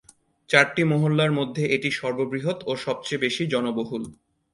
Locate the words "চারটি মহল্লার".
0.49-1.31